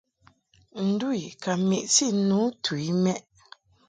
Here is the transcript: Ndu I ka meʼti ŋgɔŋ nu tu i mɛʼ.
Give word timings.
Ndu 0.87 1.07
I 1.25 1.27
ka 1.41 1.51
meʼti 1.67 2.05
ŋgɔŋ 2.11 2.23
nu 2.27 2.37
tu 2.63 2.73
i 2.89 2.91
mɛʼ. 3.03 3.19